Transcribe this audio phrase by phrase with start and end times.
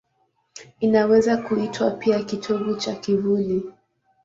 [0.79, 3.65] Inaweza kuitwa pia kitovu cha kivuli.